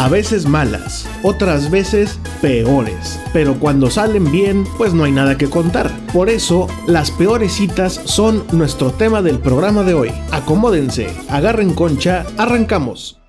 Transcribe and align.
A 0.00 0.08
veces 0.08 0.46
malas, 0.46 1.06
otras 1.22 1.70
veces 1.70 2.18
peores. 2.40 3.20
Pero 3.34 3.60
cuando 3.60 3.90
salen 3.90 4.32
bien, 4.32 4.64
pues 4.78 4.94
no 4.94 5.04
hay 5.04 5.12
nada 5.12 5.36
que 5.36 5.50
contar. 5.50 5.90
Por 6.14 6.30
eso, 6.30 6.68
las 6.86 7.10
peores 7.10 7.52
citas 7.52 8.00
son 8.06 8.44
nuestro 8.50 8.92
tema 8.92 9.20
del 9.20 9.40
programa 9.40 9.82
de 9.82 9.92
hoy. 9.92 10.10
Acomódense, 10.32 11.14
agarren 11.28 11.74
concha, 11.74 12.24
arrancamos. 12.38 13.19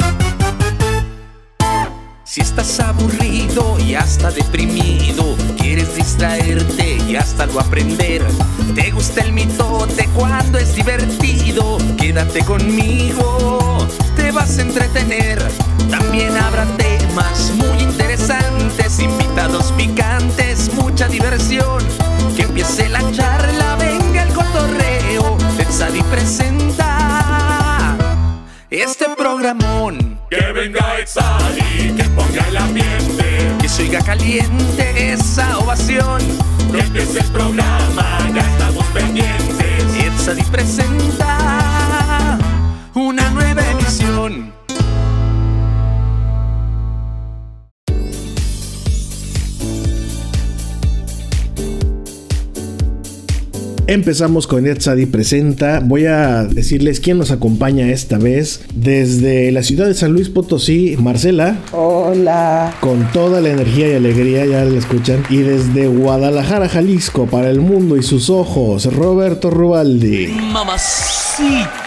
Si 2.31 2.39
estás 2.39 2.79
aburrido 2.79 3.77
y 3.77 3.93
hasta 3.93 4.31
deprimido, 4.31 5.35
quieres 5.57 5.93
distraerte 5.95 6.95
y 7.05 7.17
hasta 7.17 7.45
lo 7.45 7.59
aprender. 7.59 8.25
Te 8.73 8.89
gusta 8.91 9.19
el 9.19 9.33
mitote 9.33 10.07
cuando 10.15 10.57
es 10.57 10.73
divertido, 10.73 11.77
quédate 11.97 12.39
conmigo, 12.45 13.85
te 14.15 14.31
vas 14.31 14.57
a 14.57 14.61
entretener. 14.61 15.45
También 15.89 16.37
habrá 16.37 16.65
temas 16.77 17.51
caliente 34.11 35.13
esa 35.13 35.57
ovación. 35.59 36.19
Que 36.73 36.79
empiece 36.79 37.19
el 37.19 37.31
programa, 37.31 38.19
ya 38.35 38.41
estamos 38.41 38.85
pendientes. 38.87 39.85
Itzadi 39.95 40.43
presenta 40.51 41.60
Empezamos 53.91 54.47
con 54.47 54.65
Etzadi 54.67 55.05
Presenta. 55.05 55.81
Voy 55.81 56.05
a 56.05 56.45
decirles 56.45 57.01
quién 57.01 57.17
nos 57.17 57.29
acompaña 57.29 57.89
esta 57.89 58.17
vez. 58.17 58.61
Desde 58.73 59.51
la 59.51 59.63
ciudad 59.63 59.85
de 59.85 59.95
San 59.95 60.13
Luis 60.13 60.29
Potosí, 60.29 60.95
Marcela. 60.97 61.57
Hola. 61.73 62.73
Con 62.79 63.11
toda 63.11 63.41
la 63.41 63.49
energía 63.49 63.89
y 63.89 63.95
alegría, 63.95 64.45
ya 64.45 64.63
la 64.63 64.79
escuchan. 64.79 65.25
Y 65.29 65.39
desde 65.39 65.87
Guadalajara, 65.87 66.69
Jalisco, 66.69 67.25
para 67.25 67.49
el 67.49 67.59
mundo 67.59 67.97
y 67.97 68.03
sus 68.03 68.29
ojos, 68.29 68.85
Roberto 68.95 69.49
Rubaldi. 69.49 70.27
Mamacita. 70.27 71.80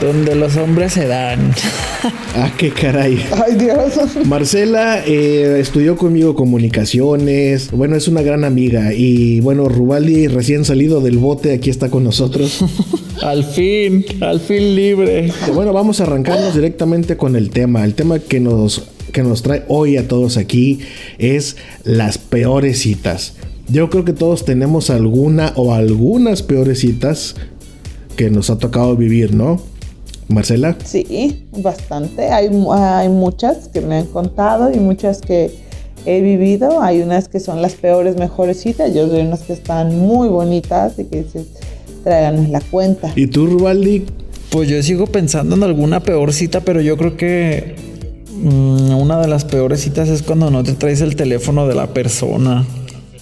Donde 0.00 0.34
los 0.34 0.56
hombres 0.56 0.92
se 0.92 1.06
dan. 1.06 1.52
ah, 2.36 2.52
qué 2.58 2.70
caray. 2.70 3.24
Ay, 3.32 3.54
Dios. 3.56 3.94
Marcela 4.26 5.02
eh, 5.06 5.58
estudió 5.58 5.96
conmigo 5.96 6.34
comunicaciones. 6.34 7.70
Bueno, 7.70 7.96
es 7.96 8.06
una 8.06 8.20
gran 8.20 8.44
amiga. 8.44 8.92
Y 8.92 9.40
bueno, 9.40 9.68
Rubaldi, 9.68 10.28
recién 10.28 10.66
salido 10.66 11.00
del 11.00 11.16
bote, 11.16 11.54
aquí 11.54 11.70
está 11.70 11.88
con 11.88 12.04
nosotros. 12.04 12.62
al 13.22 13.44
fin, 13.44 14.04
al 14.20 14.40
fin 14.40 14.76
libre. 14.76 15.32
Bueno, 15.54 15.72
vamos 15.72 16.00
a 16.00 16.04
arrancarnos 16.04 16.54
directamente 16.54 17.16
con 17.16 17.34
el 17.34 17.48
tema. 17.48 17.82
El 17.82 17.94
tema 17.94 18.18
que 18.18 18.38
nos, 18.38 18.88
que 19.12 19.22
nos 19.22 19.42
trae 19.42 19.62
hoy 19.68 19.96
a 19.96 20.06
todos 20.06 20.36
aquí 20.36 20.80
es 21.16 21.56
las 21.84 22.18
peores 22.18 22.80
citas. 22.80 23.34
Yo 23.68 23.88
creo 23.88 24.04
que 24.04 24.12
todos 24.12 24.44
tenemos 24.44 24.90
alguna 24.90 25.52
o 25.56 25.72
algunas 25.72 26.42
peores 26.42 26.80
citas 26.80 27.34
que 28.16 28.30
nos 28.30 28.50
ha 28.50 28.58
tocado 28.58 28.94
vivir, 28.94 29.34
¿no? 29.34 29.60
Marcela. 30.28 30.76
Sí, 30.84 31.46
bastante. 31.58 32.28
Hay, 32.28 32.48
hay 32.72 33.08
muchas 33.08 33.68
que 33.68 33.80
me 33.80 33.96
han 33.96 34.06
contado 34.06 34.72
y 34.72 34.78
muchas 34.78 35.20
que 35.20 35.54
he 36.04 36.20
vivido. 36.20 36.82
Hay 36.82 37.00
unas 37.00 37.28
que 37.28 37.40
son 37.40 37.62
las 37.62 37.74
peores, 37.74 38.16
mejores 38.16 38.60
citas. 38.60 38.92
Yo 38.94 39.08
soy 39.08 39.20
unas 39.20 39.40
que 39.40 39.52
están 39.52 39.98
muy 39.98 40.28
bonitas 40.28 40.98
y 40.98 41.04
que 41.04 41.22
dices, 41.22 41.46
tráiganos 42.04 42.48
la 42.48 42.60
cuenta. 42.60 43.12
¿Y 43.14 43.26
tú, 43.28 43.46
Rubaldi? 43.46 44.06
Pues 44.50 44.68
yo 44.68 44.82
sigo 44.82 45.06
pensando 45.06 45.56
en 45.56 45.62
alguna 45.62 46.00
peor 46.00 46.32
cita, 46.32 46.60
pero 46.60 46.80
yo 46.80 46.96
creo 46.96 47.16
que 47.16 47.74
mmm, 48.32 48.96
una 48.96 49.20
de 49.20 49.28
las 49.28 49.44
peores 49.44 49.80
citas 49.80 50.08
es 50.08 50.22
cuando 50.22 50.50
no 50.50 50.62
te 50.62 50.72
traes 50.72 51.00
el 51.00 51.16
teléfono 51.16 51.66
de 51.66 51.74
la 51.74 51.88
persona. 51.88 52.64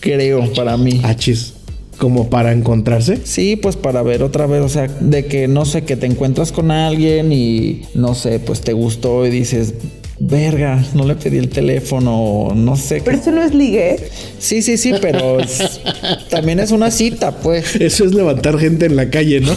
Creo, 0.00 0.53
para 0.53 0.76
mí. 0.76 1.00
Achis. 1.03 1.53
¿Como 1.99 2.28
para 2.28 2.53
encontrarse? 2.53 3.19
Sí, 3.25 3.56
pues 3.56 3.77
para 3.77 4.03
ver 4.03 4.22
otra 4.22 4.47
vez, 4.47 4.62
o 4.62 4.69
sea, 4.69 4.88
de 4.88 5.27
que 5.27 5.49
no 5.49 5.65
sé, 5.65 5.84
que 5.84 5.97
te 5.97 6.06
encuentras 6.06 6.53
con 6.53 6.71
alguien 6.71 7.32
y 7.32 7.82
no 7.94 8.15
sé, 8.15 8.41
pues 8.41 8.60
te 8.60 8.72
gustó 8.72 9.27
y 9.27 9.31
dices, 9.31 9.75
verga, 10.19 10.82
no 10.94 11.05
le 11.05 11.15
pedí 11.16 11.38
el 11.38 11.49
teléfono, 11.49 12.53
no 12.55 12.77
sé. 12.77 13.03
Pero 13.05 13.19
eso 13.19 13.31
no 13.31 13.43
es 13.43 13.55
ligue. 13.55 14.09
Sí, 14.38 14.62
sí, 14.62 14.77
sí, 14.77 14.94
pero 15.00 15.41
es, 15.41 15.81
también 16.34 16.59
es 16.59 16.72
una 16.72 16.91
cita, 16.91 17.31
pues. 17.31 17.77
Eso 17.81 18.05
es 18.05 18.12
levantar 18.12 18.59
gente 18.59 18.87
en 18.87 18.97
la 18.97 19.09
calle, 19.09 19.41
¿no? 19.41 19.55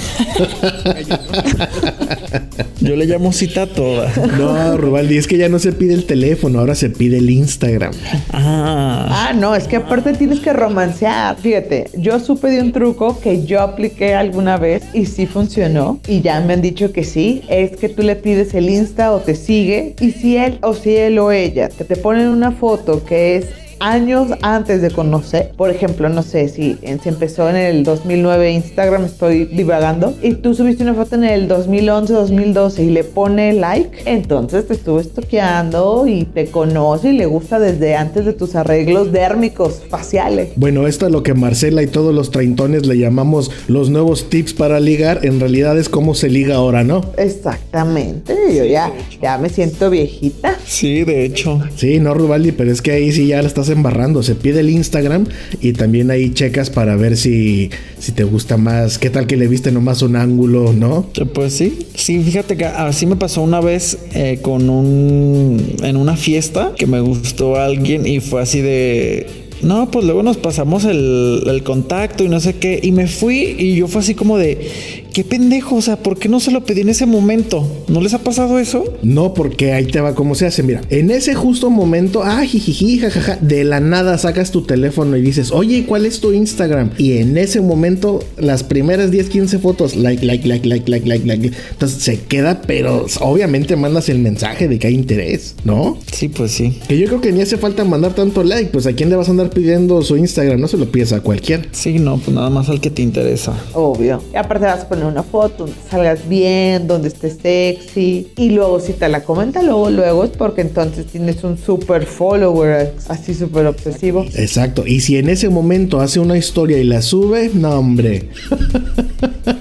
Yo 2.79 2.95
le 2.95 3.05
llamo 3.05 3.33
cita 3.33 3.65
toda. 3.65 4.13
No, 4.37 4.77
Rubaldi, 4.77 5.17
es 5.17 5.25
que 5.25 5.37
ya 5.37 5.49
no 5.49 5.57
se 5.57 5.73
pide 5.73 5.95
el 5.95 6.05
teléfono, 6.05 6.59
ahora 6.59 6.75
se 6.75 6.91
pide 6.91 7.17
el 7.17 7.31
Instagram. 7.31 7.93
Ah. 8.31 9.29
ah, 9.29 9.33
no, 9.33 9.55
es 9.55 9.67
que 9.67 9.77
aparte 9.77 10.13
tienes 10.13 10.39
que 10.39 10.53
romancear. 10.53 11.35
Fíjate, 11.37 11.89
yo 11.97 12.19
supe 12.19 12.49
de 12.49 12.61
un 12.61 12.71
truco 12.71 13.19
que 13.19 13.43
yo 13.43 13.61
apliqué 13.61 14.13
alguna 14.13 14.57
vez 14.57 14.83
y 14.93 15.05
sí 15.07 15.25
funcionó. 15.25 15.99
Y 16.07 16.21
ya 16.21 16.39
me 16.41 16.53
han 16.53 16.61
dicho 16.61 16.93
que 16.93 17.03
sí. 17.03 17.41
Es 17.49 17.75
que 17.75 17.89
tú 17.89 18.03
le 18.03 18.15
pides 18.15 18.53
el 18.53 18.69
Insta 18.69 19.11
o 19.11 19.19
te 19.19 19.33
sigue. 19.33 19.95
Y 19.99 20.11
si 20.11 20.37
él 20.37 20.59
o 20.61 20.75
si 20.75 20.95
él 20.95 21.17
o 21.17 21.31
ella 21.31 21.69
te, 21.69 21.85
te 21.85 21.95
ponen 21.95 22.27
una 22.27 22.51
foto 22.51 23.03
que 23.03 23.37
es 23.37 23.47
años 23.79 24.29
antes 24.41 24.81
de 24.81 24.91
conocer, 24.91 25.51
por 25.55 25.69
ejemplo, 25.69 26.09
no 26.09 26.23
sé 26.23 26.49
si 26.49 26.77
se 26.81 27.09
empezó 27.09 27.49
en 27.49 27.55
el 27.55 27.83
2009 27.83 28.51
Instagram, 28.51 29.05
estoy 29.05 29.45
divagando, 29.45 30.15
y 30.21 30.33
tú 30.33 30.53
subiste 30.53 30.83
una 30.83 30.93
foto 30.93 31.15
en 31.15 31.23
el 31.23 31.47
2011, 31.47 32.13
2012 32.13 32.83
y 32.83 32.89
le 32.89 33.03
pone 33.03 33.53
like, 33.53 33.89
entonces 34.05 34.67
te 34.67 34.73
estuvo 34.73 34.99
estoqueando 34.99 36.07
y 36.07 36.25
te 36.25 36.47
conoce 36.47 37.09
y 37.09 37.17
le 37.17 37.25
gusta 37.25 37.59
desde 37.59 37.95
antes 37.95 38.25
de 38.25 38.33
tus 38.33 38.55
arreglos 38.55 39.11
dérmicos, 39.11 39.81
faciales. 39.89 40.49
Bueno, 40.55 40.87
esto 40.87 41.05
es 41.05 41.11
lo 41.11 41.23
que 41.23 41.33
Marcela 41.33 41.83
y 41.83 41.87
todos 41.87 42.13
los 42.13 42.31
treintones 42.31 42.85
le 42.85 42.97
llamamos 42.97 43.51
los 43.67 43.89
nuevos 43.89 44.29
tips 44.29 44.53
para 44.53 44.79
ligar, 44.79 45.25
en 45.25 45.39
realidad 45.39 45.77
es 45.77 45.89
cómo 45.89 46.15
se 46.15 46.29
liga 46.29 46.55
ahora, 46.55 46.83
¿no? 46.83 47.01
Exactamente, 47.17 48.35
yo 48.55 48.65
ya, 48.65 48.91
ya 49.21 49.37
me 49.37 49.49
siento 49.49 49.89
viejita. 49.89 50.57
Sí, 50.65 51.03
de 51.03 51.25
hecho. 51.25 51.59
Sí, 51.75 51.99
no, 51.99 52.13
Rubaldi, 52.13 52.51
pero 52.51 52.71
es 52.71 52.81
que 52.81 52.91
ahí 52.91 53.11
sí 53.11 53.27
ya 53.27 53.41
la 53.41 53.47
embarrando. 53.69 54.23
Se 54.23 54.35
pide 54.35 54.59
el 54.61 54.69
Instagram 54.69 55.25
y 55.61 55.73
también 55.73 56.11
ahí 56.11 56.33
checas 56.33 56.69
para 56.69 56.95
ver 56.95 57.17
si, 57.17 57.69
si 57.99 58.11
te 58.11 58.23
gusta 58.23 58.57
más. 58.57 58.97
¿Qué 58.97 59.09
tal 59.09 59.27
que 59.27 59.37
le 59.37 59.47
viste 59.47 59.71
nomás 59.71 60.01
un 60.01 60.15
ángulo, 60.15 60.73
no? 60.73 61.07
Pues 61.33 61.53
sí. 61.53 61.79
Sí, 61.95 62.19
fíjate 62.23 62.57
que 62.57 62.65
así 62.65 63.05
me 63.05 63.15
pasó 63.15 63.41
una 63.41 63.61
vez 63.61 63.97
eh, 64.13 64.39
con 64.41 64.69
un. 64.69 65.77
en 65.83 65.97
una 65.97 66.15
fiesta 66.15 66.73
que 66.77 66.87
me 66.87 66.99
gustó 66.99 67.55
alguien 67.55 68.05
y 68.05 68.19
fue 68.19 68.41
así 68.41 68.61
de. 68.61 69.47
No, 69.61 69.89
pues 69.89 70.05
luego 70.05 70.21
nos 70.21 70.37
pasamos 70.37 70.85
el, 70.85 71.41
el, 71.47 71.63
contacto 71.63 72.23
y 72.23 72.29
no 72.29 72.39
sé 72.39 72.57
qué. 72.57 72.79
Y 72.81 72.91
me 72.91 73.07
fui 73.07 73.55
y 73.57 73.75
yo 73.75 73.87
fue 73.87 74.01
así 74.01 74.13
como 74.13 74.37
de, 74.37 74.69
qué 75.17 75.23
pendejo, 75.23 75.77
o 75.77 75.81
sea, 75.81 75.95
¿por 75.95 76.19
qué 76.19 76.29
no 76.29 76.39
se 76.39 76.51
lo 76.51 76.63
pedí 76.63 76.81
en 76.81 76.89
ese 76.89 77.07
momento? 77.07 77.67
¿No 77.87 78.01
les 78.01 78.13
ha 78.13 78.19
pasado 78.19 78.59
eso? 78.59 78.83
No, 79.01 79.33
porque 79.33 79.73
ahí 79.73 79.87
te 79.87 79.99
va 79.99 80.13
como 80.13 80.35
se 80.35 80.45
hace. 80.45 80.61
Mira, 80.61 80.81
en 80.91 81.09
ese 81.09 81.33
justo 81.33 81.71
momento, 81.71 82.21
ah, 82.23 82.45
jijiji, 82.45 82.99
jajaja, 82.99 83.39
de 83.41 83.63
la 83.63 83.79
nada 83.79 84.19
sacas 84.19 84.51
tu 84.51 84.61
teléfono 84.61 85.17
y 85.17 85.21
dices, 85.21 85.51
oye, 85.51 85.85
¿cuál 85.87 86.05
es 86.05 86.19
tu 86.19 86.33
Instagram? 86.33 86.91
Y 86.99 87.17
en 87.17 87.35
ese 87.39 87.61
momento, 87.61 88.19
las 88.37 88.61
primeras 88.61 89.09
10, 89.09 89.29
15 89.29 89.57
fotos, 89.57 89.95
like, 89.95 90.23
like, 90.23 90.47
like, 90.47 90.67
like, 90.69 90.87
like, 90.87 91.07
like, 91.07 91.25
like. 91.25 91.51
Entonces 91.71 92.03
se 92.03 92.19
queda, 92.19 92.61
pero 92.61 93.07
obviamente 93.19 93.75
mandas 93.75 94.09
el 94.09 94.19
mensaje 94.19 94.67
de 94.67 94.77
que 94.77 94.85
hay 94.85 94.93
interés, 94.93 95.55
¿no? 95.63 95.97
Sí, 96.11 96.27
pues 96.27 96.51
sí. 96.51 96.77
Que 96.87 96.95
yo 96.95 97.07
creo 97.07 97.21
que 97.21 97.31
ni 97.31 97.41
hace 97.41 97.57
falta 97.57 97.83
mandar 97.85 98.13
tanto 98.13 98.43
like, 98.43 98.69
pues 98.69 98.85
a 98.85 98.93
quién 98.93 99.09
le 99.09 99.15
vas 99.15 99.29
a 99.29 99.31
andar 99.31 99.49
pidiendo 99.49 99.99
su 100.03 100.15
Instagram, 100.15 100.61
no 100.61 100.67
se 100.67 100.77
lo 100.77 100.91
pides 100.91 101.11
a 101.11 101.21
cualquiera. 101.21 101.63
Sí, 101.71 101.97
no, 101.97 102.19
pues 102.19 102.35
nada 102.35 102.51
más 102.51 102.69
al 102.69 102.79
que 102.79 102.91
te 102.91 103.01
interesa. 103.01 103.59
Obvio. 103.73 104.21
Y 104.31 104.37
aparte 104.37 104.67
vas 104.67 104.83
a 104.83 104.87
poner 104.87 105.06
una 105.07 105.23
foto 105.23 105.65
donde 105.65 105.75
salgas 105.89 106.27
bien, 106.27 106.87
donde 106.87 107.07
estés 107.07 107.37
sexy. 107.41 108.31
Y 108.37 108.49
luego 108.51 108.79
si 108.79 108.93
te 108.93 109.09
la 109.09 109.23
comenta 109.23 109.61
luego, 109.61 109.89
luego 109.89 110.23
es 110.23 110.31
porque 110.31 110.61
entonces 110.61 111.05
tienes 111.07 111.43
un 111.43 111.57
super 111.57 112.05
follower 112.05 112.93
así 113.09 113.33
súper 113.33 113.65
obsesivo. 113.65 114.25
Exacto. 114.35 114.85
Y 114.85 115.01
si 115.01 115.17
en 115.17 115.29
ese 115.29 115.49
momento 115.49 115.99
hace 115.99 116.19
una 116.19 116.37
historia 116.37 116.77
y 116.77 116.83
la 116.83 117.01
sube, 117.01 117.51
no 117.53 117.71
hombre. 117.71 118.29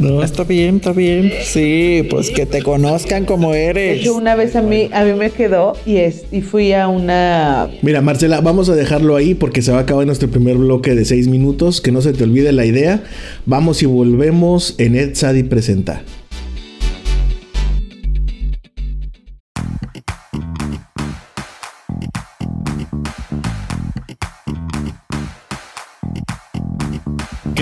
No, 0.00 0.22
está 0.22 0.44
bien, 0.44 0.76
está 0.76 0.92
bien. 0.92 1.32
Sí, 1.42 2.06
pues 2.10 2.30
que 2.30 2.46
te 2.46 2.62
conozcan 2.62 3.24
como 3.24 3.54
eres. 3.54 3.96
De 3.96 4.00
hecho, 4.00 4.14
una 4.14 4.34
vez 4.34 4.56
a 4.56 4.62
mí, 4.62 4.88
a 4.92 5.04
mí 5.04 5.12
me 5.12 5.30
quedó 5.30 5.74
y, 5.86 5.96
es, 5.96 6.24
y 6.32 6.40
fui 6.42 6.72
a 6.72 6.88
una... 6.88 7.68
Mira, 7.82 8.00
Marcela, 8.00 8.40
vamos 8.40 8.68
a 8.68 8.74
dejarlo 8.74 9.16
ahí 9.16 9.34
porque 9.34 9.62
se 9.62 9.72
va 9.72 9.78
a 9.78 9.82
acabar 9.82 10.06
nuestro 10.06 10.28
primer 10.28 10.56
bloque 10.56 10.94
de 10.94 11.04
seis 11.04 11.28
minutos. 11.28 11.80
Que 11.80 11.92
no 11.92 12.00
se 12.02 12.12
te 12.12 12.24
olvide 12.24 12.52
la 12.52 12.64
idea. 12.64 13.02
Vamos 13.46 13.82
y 13.82 13.86
volvemos 13.86 14.74
en 14.78 14.94
Ed 14.94 15.14
Sadi 15.14 15.42
Presenta. 15.42 16.02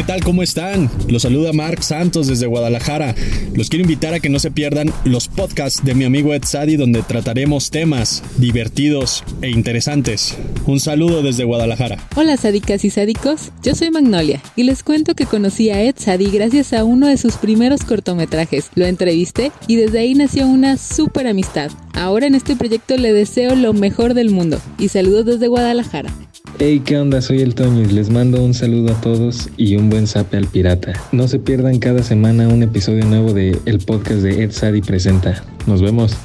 Tal? 0.07 0.23
¿Cómo 0.23 0.43
están? 0.43 0.89
Los 1.09 1.23
saluda 1.23 1.53
Mark 1.53 1.83
Santos 1.83 2.29
desde 2.29 2.47
Guadalajara. 2.47 3.15
Los 3.55 3.69
quiero 3.69 3.83
invitar 3.83 4.15
a 4.15 4.21
que 4.21 4.29
no 4.29 4.39
se 4.39 4.53
pierdan 4.53 4.93
los 5.05 5.27
podcasts 5.27 5.85
de 5.85 5.95
mi 5.95 6.05
amigo 6.05 6.33
Ed 6.33 6.45
Sadi 6.45 6.77
donde 6.77 7.03
trataremos 7.03 7.71
temas 7.71 8.23
divertidos 8.39 9.25
e 9.43 9.51
interesantes. 9.51 10.37
Un 10.67 10.79
saludo 10.79 11.23
desde 11.23 11.45
Guadalajara. 11.45 11.99
Hola 12.15 12.37
sadicas 12.37 12.85
y 12.85 12.91
sádicos, 12.91 13.51
yo 13.63 13.75
soy 13.75 13.91
Magnolia 13.91 14.41
y 14.55 14.63
les 14.63 14.85
cuento 14.85 15.15
que 15.15 15.27
conocí 15.27 15.71
a 15.71 15.83
Ed 15.83 15.97
Sadi 15.99 16.31
gracias 16.31 16.73
a 16.73 16.85
uno 16.85 17.09
de 17.09 17.17
sus 17.17 17.37
primeros 17.37 17.83
cortometrajes. 17.83 18.71
Lo 18.77 18.87
entrevisté 18.87 19.51
y 19.67 19.77
desde 19.77 19.99
ahí 19.99 20.15
nació 20.15 20.47
una 20.47 20.77
súper 20.77 21.27
amistad. 21.27 21.73
Ahora 21.95 22.27
en 22.27 22.37
este 22.37 22.55
proyecto 22.55 22.97
le 22.97 23.13
deseo 23.13 23.57
lo 23.57 23.73
mejor 23.73 24.15
del 24.15 24.31
mundo 24.31 24.61
y 24.79 24.89
saludos 24.89 25.27
desde 25.27 25.49
Guadalajara. 25.49 26.13
Hey, 26.59 26.81
¿qué 26.83 26.97
onda? 26.97 27.21
Soy 27.21 27.43
el 27.43 27.55
Toño 27.55 27.83
y 27.83 27.93
les 27.93 28.09
mando 28.09 28.43
un 28.43 28.55
saludo 28.55 28.95
a 28.95 29.01
todos 29.03 29.51
y 29.59 29.77
un 29.77 29.91
buen 29.91 30.07
sape 30.07 30.39
al 30.39 30.47
pirata. 30.47 30.95
No 31.13 31.29
se 31.29 31.39
pierdan 31.39 31.79
cada 31.79 32.03
semana 32.03 32.49
un 32.49 32.63
episodio 32.63 33.05
nuevo 33.05 33.35
de 33.35 33.59
el 33.67 33.79
podcast 33.79 34.21
de 34.21 34.43
Ed 34.43 34.53
Sadi 34.53 34.81
Presenta. 34.81 35.45
Nos 35.67 35.83
vemos. 35.83 36.17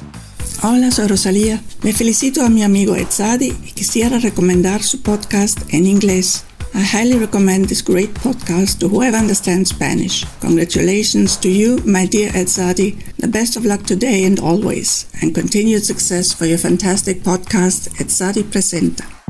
Hola, 0.62 0.90
soy 0.90 1.08
Rosalía. 1.08 1.62
Me 1.82 1.92
felicito 1.92 2.42
a 2.42 2.48
mi 2.48 2.62
amigo 2.62 2.96
Ed 2.96 3.08
Sadi 3.10 3.52
y 3.62 3.72
quisiera 3.72 4.18
recomendar 4.20 4.82
su 4.82 5.02
podcast 5.02 5.58
en 5.68 5.86
inglés. 5.86 6.44
I 6.74 6.80
highly 6.82 7.18
recommend 7.18 7.68
this 7.68 7.84
great 7.84 8.14
podcast 8.14 8.78
to 8.78 8.88
whoever 8.88 9.18
understands 9.18 9.68
Spanish. 9.68 10.24
Congratulations 10.40 11.38
to 11.40 11.50
you, 11.50 11.76
my 11.84 12.06
dear 12.06 12.30
Ed 12.34 12.48
Sadi. 12.48 12.96
The 13.18 13.28
best 13.28 13.58
of 13.58 13.66
luck 13.66 13.84
today 13.84 14.24
and 14.24 14.40
always, 14.40 15.08
and 15.20 15.34
continued 15.34 15.84
success 15.84 16.32
for 16.32 16.46
your 16.46 16.58
fantastic 16.58 17.22
podcast, 17.22 18.00
Ed 18.00 18.10
Sadi 18.10 18.42
Presenta. 18.42 19.21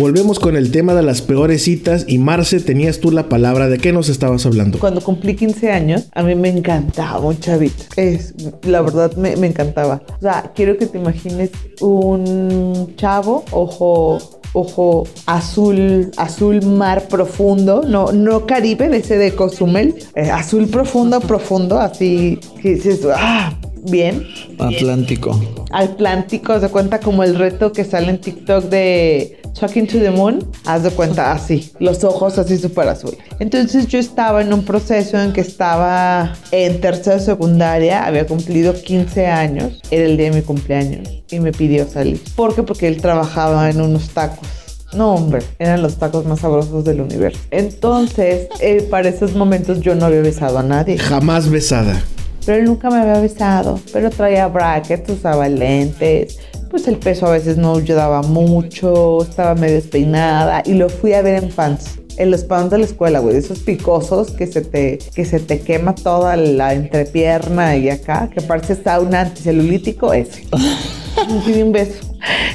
Volvemos 0.00 0.38
con 0.38 0.56
el 0.56 0.72
tema 0.72 0.94
de 0.94 1.02
las 1.02 1.20
peores 1.20 1.64
citas 1.64 2.06
y 2.08 2.16
Marce, 2.16 2.60
tenías 2.60 3.00
tú 3.00 3.10
la 3.10 3.28
palabra, 3.28 3.68
¿de 3.68 3.76
qué 3.76 3.92
nos 3.92 4.08
estabas 4.08 4.46
hablando? 4.46 4.78
Cuando 4.78 5.02
cumplí 5.02 5.36
15 5.36 5.72
años, 5.72 6.08
a 6.14 6.22
mí 6.22 6.34
me 6.34 6.48
encantaba 6.48 7.20
un 7.20 7.38
chavito. 7.38 7.84
Es, 7.96 8.32
la 8.62 8.80
verdad 8.80 9.14
me, 9.16 9.36
me 9.36 9.48
encantaba. 9.48 10.00
O 10.16 10.22
sea, 10.22 10.52
quiero 10.56 10.78
que 10.78 10.86
te 10.86 10.96
imagines 10.96 11.50
un 11.82 12.94
chavo, 12.96 13.44
ojo 13.50 14.40
ojo 14.54 15.06
azul, 15.26 16.10
azul 16.16 16.64
mar 16.64 17.06
profundo, 17.08 17.82
no, 17.86 18.10
no 18.10 18.46
Caribe, 18.46 18.88
de 18.88 18.96
ese 18.96 19.18
de 19.18 19.34
Cozumel, 19.34 19.94
eh, 20.14 20.30
azul 20.30 20.66
profundo, 20.68 21.20
profundo, 21.20 21.78
así 21.78 22.40
que 22.62 22.76
dices, 22.76 23.00
ah, 23.14 23.54
bien. 23.90 24.26
Atlántico. 24.58 25.38
Atlántico, 25.70 26.58
de 26.58 26.68
cuenta 26.68 27.00
como 27.00 27.22
el 27.22 27.36
reto 27.36 27.72
que 27.72 27.84
sale 27.84 28.08
en 28.08 28.20
TikTok 28.20 28.64
de 28.64 29.39
Talking 29.58 29.86
to 29.86 29.98
the 29.98 30.10
Moon, 30.10 30.46
haz 30.64 30.84
de 30.84 30.90
cuenta 30.90 31.32
así, 31.32 31.72
los 31.80 32.04
ojos 32.04 32.38
así 32.38 32.56
súper 32.56 32.88
azul. 32.88 33.16
Entonces 33.38 33.86
yo 33.88 33.98
estaba 33.98 34.42
en 34.42 34.52
un 34.52 34.64
proceso 34.64 35.20
en 35.20 35.32
que 35.32 35.40
estaba 35.40 36.34
en 36.50 36.80
tercera 36.80 37.18
secundaria, 37.18 38.06
había 38.06 38.26
cumplido 38.26 38.74
15 38.74 39.26
años, 39.26 39.80
era 39.90 40.06
el 40.06 40.16
día 40.16 40.30
de 40.30 40.36
mi 40.36 40.42
cumpleaños 40.42 41.08
y 41.30 41.40
me 41.40 41.52
pidió 41.52 41.88
salir. 41.88 42.20
¿Por 42.36 42.54
qué? 42.54 42.62
Porque 42.62 42.88
él 42.88 43.00
trabajaba 43.00 43.68
en 43.70 43.80
unos 43.80 44.10
tacos. 44.10 44.48
No, 44.92 45.14
hombre, 45.14 45.42
eran 45.58 45.82
los 45.82 45.98
tacos 45.98 46.26
más 46.26 46.40
sabrosos 46.40 46.84
del 46.84 47.00
universo. 47.00 47.38
Entonces, 47.50 48.48
eh, 48.60 48.86
para 48.90 49.08
esos 49.08 49.34
momentos 49.34 49.80
yo 49.80 49.94
no 49.94 50.06
había 50.06 50.20
besado 50.20 50.58
a 50.58 50.62
nadie. 50.62 50.98
Jamás 50.98 51.48
besada. 51.48 52.02
Pero 52.44 52.58
él 52.58 52.64
nunca 52.64 52.90
me 52.90 52.96
había 52.96 53.20
besado. 53.20 53.78
Pero 53.92 54.10
traía 54.10 54.48
brackets, 54.48 55.08
usaba 55.10 55.48
lentes. 55.48 56.38
Pues 56.70 56.86
el 56.86 56.98
peso 56.98 57.26
a 57.26 57.32
veces 57.32 57.56
no 57.56 57.74
ayudaba 57.74 58.22
mucho. 58.22 59.22
Estaba 59.22 59.56
medio 59.56 59.74
despeinada. 59.74 60.62
Y 60.64 60.74
lo 60.74 60.88
fui 60.88 61.12
a 61.14 61.22
ver 61.22 61.42
en 61.42 61.50
pants. 61.50 61.98
En 62.16 62.30
los 62.30 62.44
pants 62.44 62.70
de 62.70 62.78
la 62.78 62.84
escuela, 62.84 63.18
güey. 63.18 63.36
Esos 63.36 63.58
picosos 63.58 64.30
que 64.30 64.46
se 64.46 64.60
te, 64.60 64.98
que 65.14 65.24
se 65.24 65.40
te 65.40 65.60
quema 65.60 65.94
toda 65.96 66.36
la 66.36 66.74
entrepierna 66.74 67.76
y 67.76 67.90
acá. 67.90 68.30
Que 68.32 68.40
parece 68.40 68.78
un 69.00 69.14
anticelulítico 69.14 70.12
ese. 70.12 70.46
Me 71.46 71.64
un 71.64 71.72
beso. 71.72 72.09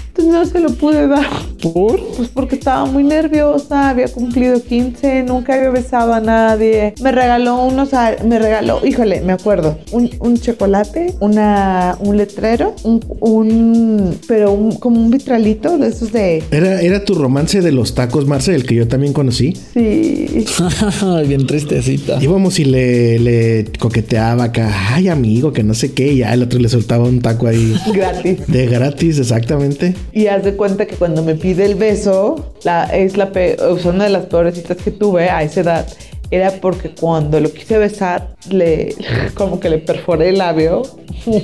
Entonces 0.08 0.34
no 0.34 0.46
se 0.46 0.60
lo 0.60 0.70
pude 0.70 1.08
dar. 1.08 1.26
¿Por? 1.62 2.00
Pues 2.16 2.30
porque 2.30 2.56
estaba 2.56 2.86
muy 2.86 3.04
nerviosa, 3.04 3.90
había 3.90 4.08
cumplido 4.08 4.62
15, 4.62 5.24
nunca 5.24 5.56
había 5.56 5.70
besado 5.70 6.14
a 6.14 6.20
nadie. 6.20 6.94
Me 7.02 7.12
regaló 7.12 7.64
unos, 7.64 7.90
me 8.26 8.40
regaló, 8.40 8.86
híjole, 8.86 9.22
me 9.22 9.34
acuerdo, 9.34 9.78
un, 9.92 10.10
un 10.20 10.38
chocolate, 10.38 11.16
una, 11.20 11.98
un 12.00 12.18
letrero, 12.18 12.76
un, 12.84 13.04
un 13.20 14.20
pero 14.28 14.52
un, 14.52 14.74
como 14.74 15.02
un 15.02 15.10
vitralito 15.10 15.78
de 15.78 15.88
esos 15.88 16.12
de... 16.12 16.44
¿Era, 16.52 16.82
¿Era 16.82 17.04
tu 17.04 17.16
romance 17.16 17.62
de 17.62 17.72
los 17.72 17.96
tacos, 17.96 18.28
Marce, 18.28 18.54
el 18.54 18.66
que 18.66 18.76
yo 18.76 18.88
también 18.88 19.14
conocí? 19.14 19.54
Sí. 19.74 20.46
Bien 21.28 21.46
tristecita. 21.48 22.22
Íbamos 22.22 22.60
y 22.60 22.66
le, 22.66 23.20
le 23.20 23.66
coqueteaba 23.80 24.46
acá, 24.46 24.94
ay 24.94 25.08
amigo, 25.08 25.52
que 25.52 25.64
no 25.64 25.74
sé 25.74 25.94
qué, 25.94 26.14
y 26.14 26.18
ya 26.18 26.34
el 26.34 26.44
otro 26.44 26.60
le 26.60 26.70
soltaba 26.70 27.06
un 27.06 27.22
taco 27.22 27.48
ahí. 27.48 27.76
Gratis. 27.94 28.48
De 28.48 28.66
gratis, 28.68 29.20
exactamente. 29.56 29.96
Y 30.14 30.28
haz 30.28 30.44
de 30.44 30.56
cuenta 30.56 30.86
que 30.86 30.96
cuando 30.96 31.24
me 31.24 31.36
pide 31.36 31.66
el 31.66 31.76
beso, 31.76 32.54
la, 32.64 32.86
es 32.86 33.18
la 33.18 33.32
pe- 33.32 33.58
o 33.62 33.78
sea, 33.78 33.92
una 33.92 34.06
de 34.06 34.10
las 34.10 34.26
peores 34.26 34.56
citas 34.56 34.78
que 34.78 34.92
tuve 34.92 35.30
a 35.30 35.44
esa 35.44 35.62
edad. 35.62 35.88
Era 36.32 36.52
porque 36.60 36.90
cuando 36.90 37.40
lo 37.40 37.52
quise 37.54 37.78
besar, 37.78 38.36
le, 38.50 38.96
como 39.36 39.60
que 39.60 39.70
le 39.70 39.78
perforé 39.78 40.30
el 40.30 40.40
labio 40.40 40.82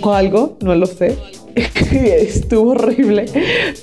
o 0.01 0.13
algo, 0.13 0.57
no 0.61 0.75
lo 0.75 0.85
sé. 0.87 1.15
Estuvo 1.91 2.71
horrible. 2.71 3.25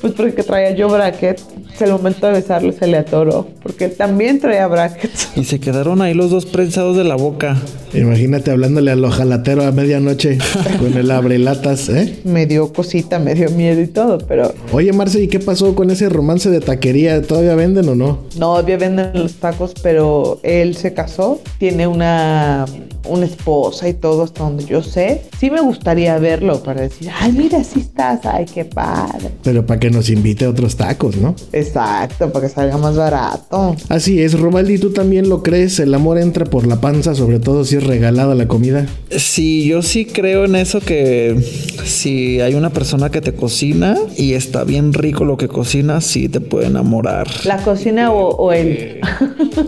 Pues 0.00 0.12
porque 0.14 0.42
traía 0.42 0.72
yo 0.72 0.88
bracket. 0.88 1.40
El 1.80 1.92
momento 1.92 2.26
de 2.26 2.32
besarlo 2.32 2.72
se 2.72 2.86
le 2.86 2.96
atoró. 2.96 3.46
Porque 3.62 3.86
él 3.86 3.92
también 3.92 4.40
traía 4.40 4.66
brackets. 4.66 5.30
Y 5.36 5.44
se 5.44 5.60
quedaron 5.60 6.02
ahí 6.02 6.14
los 6.14 6.30
dos 6.30 6.46
prensados 6.46 6.96
de 6.96 7.04
la 7.04 7.14
boca. 7.14 7.56
Imagínate 7.94 8.50
hablándole 8.50 8.90
al 8.90 9.04
ojalatero 9.04 9.64
a 9.64 9.72
medianoche 9.72 10.38
con 10.78 10.94
el 10.94 11.10
abrelatas, 11.10 11.88
¿eh? 11.88 12.18
Me 12.24 12.46
dio 12.46 12.72
cosita, 12.72 13.18
me 13.18 13.34
dio 13.34 13.50
miedo 13.50 13.80
y 13.80 13.86
todo, 13.86 14.18
pero 14.18 14.52
Oye, 14.72 14.92
Marce, 14.92 15.22
¿y 15.22 15.28
qué 15.28 15.38
pasó 15.38 15.74
con 15.74 15.90
ese 15.90 16.08
romance 16.08 16.50
de 16.50 16.60
taquería? 16.60 17.22
¿Todavía 17.22 17.54
venden 17.54 17.88
o 17.88 17.94
no? 17.94 18.18
No, 18.36 18.50
todavía 18.50 18.76
venden 18.76 19.10
los 19.14 19.34
tacos, 19.34 19.74
pero 19.82 20.40
él 20.42 20.76
se 20.76 20.92
casó, 20.92 21.40
tiene 21.58 21.86
una, 21.86 22.66
una 23.08 23.26
esposa 23.26 23.88
y 23.88 23.94
todo 23.94 24.22
hasta 24.24 24.44
donde 24.44 24.64
yo 24.64 24.82
sé. 24.82 25.22
Sí 25.38 25.50
me 25.50 25.60
gustaría 25.60 26.18
verlo 26.18 26.62
para 26.62 26.82
decir, 26.82 27.10
ay, 27.20 27.32
mira, 27.32 27.58
así 27.58 27.80
estás, 27.80 28.24
ay, 28.24 28.46
qué 28.52 28.64
padre. 28.64 29.30
Pero 29.42 29.66
para 29.66 29.80
que 29.80 29.90
nos 29.90 30.10
invite 30.10 30.44
a 30.44 30.50
otros 30.50 30.76
tacos, 30.76 31.16
¿no? 31.16 31.34
Exacto, 31.52 32.32
para 32.32 32.46
que 32.46 32.54
salga 32.54 32.76
más 32.78 32.96
barato. 32.96 33.76
Así 33.88 34.22
es, 34.22 34.38
Robaldi, 34.38 34.78
¿tú 34.78 34.92
también 34.92 35.28
lo 35.28 35.42
crees? 35.42 35.78
¿El 35.80 35.94
amor 35.94 36.18
entra 36.18 36.44
por 36.44 36.66
la 36.66 36.80
panza, 36.80 37.14
sobre 37.14 37.38
todo 37.38 37.64
si 37.64 37.76
es 37.76 37.84
regalada 37.84 38.34
la 38.34 38.46
comida? 38.48 38.86
Sí, 39.10 39.66
yo 39.66 39.82
sí 39.82 40.04
creo 40.04 40.44
en 40.44 40.56
eso 40.56 40.80
que 40.80 41.36
si 41.84 42.40
hay 42.40 42.54
una 42.54 42.70
persona 42.70 43.10
que 43.10 43.20
te 43.20 43.34
cocina 43.34 43.96
y 44.16 44.34
está 44.34 44.64
bien 44.64 44.92
rico 44.92 45.24
lo 45.24 45.36
que 45.36 45.48
cocina, 45.48 46.00
sí 46.00 46.28
te 46.28 46.40
puede 46.40 46.66
enamorar. 46.66 47.28
La 47.44 47.62
cocina 47.62 48.12
o, 48.12 48.28
o 48.28 48.52
él. 48.52 49.00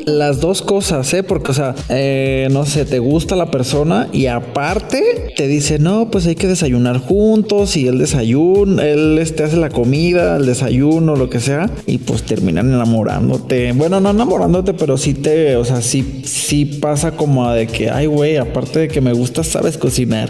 Las 0.07 0.41
dos 0.41 0.63
cosas, 0.63 1.13
¿eh? 1.15 1.23
Porque, 1.23 1.51
o 1.51 1.55
sea, 1.55 1.75
eh, 1.89 2.49
no 2.51 2.67
sé, 2.67 2.85
te 2.85 2.99
gusta 2.99 3.30
la 3.37 3.51
persona 3.51 4.09
y 4.13 4.27
aparte 4.27 5.33
te 5.37 5.47
dice, 5.49 5.79
no, 5.79 6.11
pues 6.11 6.27
hay 6.27 6.35
que 6.35 6.47
desayunar 6.47 6.99
juntos 6.99 7.77
y 7.77 7.87
él 7.89 7.99
desayuna, 7.99 8.87
él 8.87 9.19
este, 9.19 9.45
hace 9.45 9.57
la 9.57 9.71
comida, 9.71 10.37
el 10.37 10.47
desayuno, 10.47 11.17
lo 11.17 11.31
que 11.31 11.41
sea, 11.41 11.71
y 11.87 11.99
pues 11.99 12.23
terminan 12.23 12.73
enamorándote. 12.73 13.73
Bueno, 13.73 14.01
no 14.01 14.11
enamorándote, 14.11 14.75
pero 14.75 14.97
sí 14.97 15.15
te, 15.15 15.57
o 15.57 15.65
sea, 15.65 15.81
sí, 15.83 16.23
sí 16.25 16.65
pasa 16.65 17.13
como 17.13 17.51
de 17.51 17.67
que, 17.67 17.91
ay, 17.91 18.07
güey, 18.07 18.37
aparte 18.37 18.81
de 18.81 18.89
que 18.89 19.01
me 19.01 19.13
gusta, 19.13 19.45
sabes 19.45 19.79
cocinar. 19.79 20.29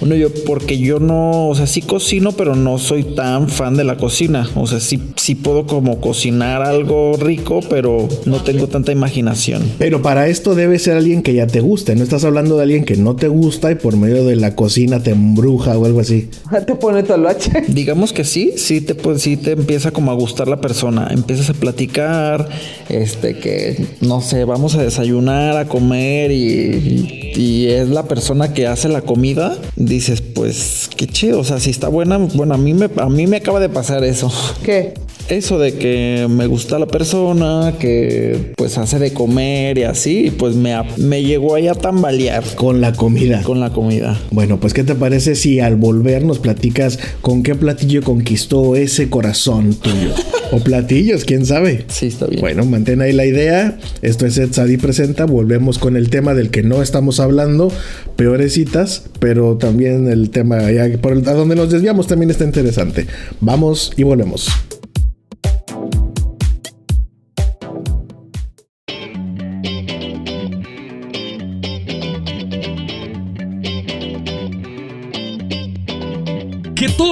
Bueno, 0.00 0.14
yo, 0.14 0.28
porque 0.46 0.78
yo 0.78 1.00
no, 1.00 1.48
o 1.48 1.54
sea, 1.54 1.66
sí 1.66 1.82
cocino, 1.82 2.32
pero 2.32 2.54
no 2.54 2.78
soy 2.78 3.02
tan 3.02 3.48
fan 3.48 3.76
de 3.76 3.84
la 3.84 3.96
cocina. 3.96 4.48
O 4.54 4.66
sea, 4.66 4.80
sí, 4.80 5.00
sí 5.16 5.34
puedo 5.34 5.66
como 5.66 6.00
cocinar 6.00 6.62
algo 6.62 7.16
rico, 7.18 7.60
pero 7.68 8.08
no 8.26 8.42
tengo 8.42 8.68
tanta 8.68 8.92
imaginación. 8.92 9.62
Pero 9.78 10.02
para 10.02 10.28
esto 10.28 10.54
debe 10.54 10.78
ser 10.78 10.96
alguien 10.96 11.22
que 11.22 11.34
ya 11.34 11.46
te 11.46 11.60
guste. 11.60 11.94
No 11.94 12.02
estás 12.02 12.24
hablando 12.24 12.56
de 12.56 12.62
alguien 12.62 12.84
que 12.84 12.96
no 12.96 13.16
te 13.16 13.28
gusta 13.28 13.70
y 13.70 13.74
por 13.74 13.96
medio 13.96 14.24
de 14.24 14.36
la 14.36 14.54
cocina 14.54 15.02
te 15.02 15.10
embruja 15.10 15.76
o 15.76 15.84
algo 15.84 16.00
así. 16.00 16.28
Te 16.66 16.74
pone 16.74 17.02
toloache. 17.02 17.64
Digamos 17.68 18.12
que 18.12 18.24
sí, 18.24 18.52
sí 18.56 18.80
te, 18.80 18.94
pues, 18.94 19.22
sí 19.22 19.36
te 19.36 19.52
empieza 19.52 19.90
como 19.90 20.10
a 20.10 20.14
gustar 20.14 20.46
la 20.46 20.60
persona. 20.60 21.08
Empiezas 21.10 21.50
a 21.50 21.54
platicar, 21.54 22.48
este, 22.88 23.36
que 23.38 23.86
no 24.00 24.20
sé, 24.20 24.44
vamos 24.44 24.74
a 24.74 24.82
desayunar, 24.82 25.56
a 25.56 25.66
comer 25.66 26.30
y, 26.30 27.32
y 27.34 27.66
es 27.68 27.88
la 27.88 28.04
persona 28.04 28.52
que 28.52 28.66
hace 28.66 28.88
la 28.88 29.02
comida. 29.02 29.58
Dices, 29.86 30.20
pues 30.20 30.90
qué 30.96 31.06
chido. 31.06 31.40
O 31.40 31.44
sea, 31.44 31.58
si 31.58 31.70
está 31.70 31.88
buena, 31.88 32.18
bueno, 32.18 32.54
a 32.54 32.58
mí 32.58 32.74
me, 32.74 32.88
a 32.96 33.08
mí 33.08 33.26
me 33.26 33.38
acaba 33.38 33.60
de 33.60 33.68
pasar 33.68 34.04
eso. 34.04 34.32
¿Qué? 34.62 34.94
Eso 35.30 35.60
de 35.60 35.74
que 35.74 36.26
me 36.28 36.46
gusta 36.48 36.78
la 36.80 36.86
persona, 36.88 37.74
que 37.78 38.52
pues 38.56 38.76
hace 38.78 38.98
de 38.98 39.12
comer 39.12 39.78
y 39.78 39.84
así, 39.84 40.32
pues 40.36 40.56
me, 40.56 40.74
me 40.96 41.22
llegó 41.22 41.54
ahí 41.54 41.68
a 41.68 41.74
tambalear 41.74 42.42
Con 42.56 42.80
la 42.80 42.92
comida. 42.92 43.40
con 43.42 43.60
la 43.60 43.70
comida. 43.70 44.20
Bueno, 44.32 44.58
pues 44.58 44.74
¿qué 44.74 44.82
te 44.82 44.96
parece 44.96 45.36
si 45.36 45.60
al 45.60 45.76
volver 45.76 46.24
nos 46.24 46.40
platicas 46.40 46.98
con 47.20 47.44
qué 47.44 47.54
platillo 47.54 48.02
conquistó 48.02 48.74
ese 48.74 49.08
corazón 49.08 49.74
tuyo? 49.74 50.12
o 50.52 50.58
platillos, 50.58 51.24
quién 51.24 51.46
sabe. 51.46 51.84
Sí, 51.86 52.06
está 52.08 52.26
bien. 52.26 52.40
Bueno, 52.40 52.64
mantén 52.66 53.00
ahí 53.00 53.12
la 53.12 53.24
idea. 53.24 53.78
Esto 54.02 54.26
es 54.26 54.36
Ed 54.36 54.52
Sadi 54.52 54.78
Presenta. 54.78 55.26
Volvemos 55.26 55.78
con 55.78 55.96
el 55.96 56.10
tema 56.10 56.34
del 56.34 56.50
que 56.50 56.64
no 56.64 56.82
estamos 56.82 57.20
hablando, 57.20 57.70
peores 58.16 58.54
citas, 58.54 59.04
pero 59.20 59.56
también 59.58 60.10
el 60.10 60.30
tema 60.30 60.72
ya 60.72 60.88
por 61.00 61.12
el- 61.12 61.28
a 61.28 61.34
donde 61.34 61.54
nos 61.54 61.70
desviamos 61.70 62.08
también 62.08 62.30
está 62.30 62.42
interesante. 62.44 63.06
Vamos 63.40 63.92
y 63.96 64.02
volvemos. 64.02 64.48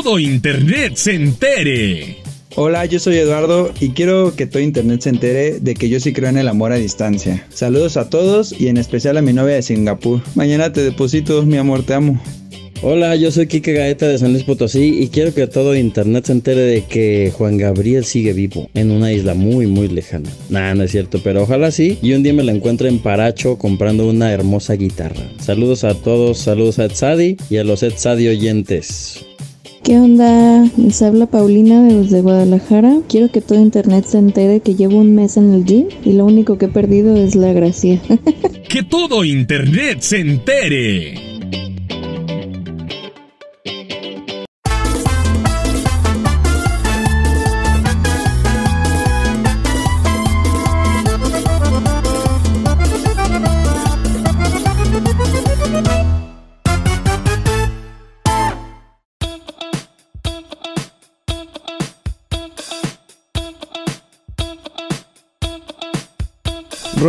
Todo 0.03 0.21
Internet 0.21 0.95
se 0.95 1.15
entere. 1.15 2.19
Hola, 2.55 2.87
yo 2.87 3.01
soy 3.01 3.17
Eduardo 3.17 3.73
y 3.81 3.91
quiero 3.91 4.33
que 4.37 4.47
todo 4.47 4.63
internet 4.63 5.01
se 5.01 5.09
entere 5.09 5.59
de 5.59 5.75
que 5.75 5.89
yo 5.89 5.99
sí 5.99 6.13
creo 6.13 6.29
en 6.29 6.39
el 6.39 6.47
amor 6.47 6.71
a 6.71 6.77
distancia. 6.77 7.45
Saludos 7.49 7.97
a 7.97 8.09
todos 8.09 8.53
y 8.53 8.69
en 8.69 8.77
especial 8.77 9.17
a 9.17 9.23
mi 9.23 9.33
novia 9.33 9.57
de 9.57 9.63
Singapur. 9.63 10.23
Mañana 10.37 10.73
te 10.73 10.85
deposito, 10.85 11.43
mi 11.43 11.57
amor, 11.57 11.83
te 11.83 11.95
amo. 11.95 12.21
Hola, 12.81 13.17
yo 13.17 13.33
soy 13.33 13.49
Kike 13.49 13.73
Gaeta 13.73 14.07
de 14.07 14.19
San 14.19 14.33
Luis 14.33 14.45
Potosí 14.45 15.03
y 15.03 15.09
quiero 15.09 15.35
que 15.35 15.49
todo 15.49 15.75
internet 15.75 16.27
se 16.27 16.33
entere 16.33 16.61
de 16.61 16.85
que 16.85 17.33
Juan 17.37 17.59
Gabriel 17.59 18.05
sigue 18.05 18.33
vivo 18.33 18.71
en 18.75 18.93
una 18.93 19.13
isla 19.13 19.35
muy 19.35 19.67
muy 19.67 19.89
lejana. 19.89 20.31
Nah, 20.49 20.75
no 20.75 20.85
es 20.85 20.93
cierto, 20.93 21.21
pero 21.25 21.43
ojalá 21.43 21.73
sí. 21.73 21.99
Y 22.03 22.13
un 22.13 22.23
día 22.23 22.33
me 22.33 22.45
lo 22.45 22.53
encuentre 22.53 22.89
en 22.89 23.01
Paracho 23.01 23.59
comprando 23.59 24.09
una 24.09 24.31
hermosa 24.31 24.75
guitarra. 24.75 25.29
Saludos 25.41 25.83
a 25.83 25.95
todos, 25.95 26.39
saludos 26.39 26.79
a 26.79 26.85
Edsadi 26.85 27.37
y 27.51 27.57
a 27.57 27.65
los 27.65 27.83
Edsadi 27.83 28.29
oyentes. 28.29 29.25
¿Qué 29.83 29.99
onda? 29.99 30.65
Les 30.77 31.01
habla 31.03 31.27
Paulina 31.27 31.83
desde 31.83 32.21
Guadalajara. 32.21 32.99
Quiero 33.09 33.31
que 33.31 33.41
todo 33.41 33.61
internet 33.61 34.05
se 34.05 34.19
entere 34.19 34.61
que 34.61 34.75
llevo 34.75 34.99
un 34.99 35.15
mes 35.15 35.37
en 35.37 35.55
el 35.55 35.65
gym 35.65 35.87
y 36.05 36.13
lo 36.13 36.25
único 36.25 36.59
que 36.59 36.67
he 36.67 36.69
perdido 36.69 37.17
es 37.17 37.35
la 37.35 37.53
gracia. 37.53 38.01
Que 38.69 38.83
todo 38.83 39.25
Internet 39.25 40.01
se 40.03 40.21
entere. 40.21 41.28